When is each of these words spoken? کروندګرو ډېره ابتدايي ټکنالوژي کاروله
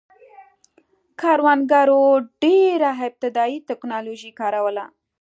کروندګرو 1.21 2.03
ډېره 2.43 2.89
ابتدايي 3.07 3.57
ټکنالوژي 3.69 4.31
کاروله 4.39 4.85